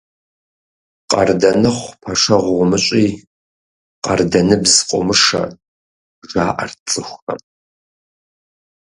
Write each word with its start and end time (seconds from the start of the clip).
«Къардэныхъу 1.09 1.97
пэшэгъу 2.01 2.57
умыщӀи, 2.61 3.05
къардэныбз 4.03 4.73
къыумышэ»,– 4.87 5.43
жаӀэрт 6.29 6.79
цӀыхухэм. 6.89 7.39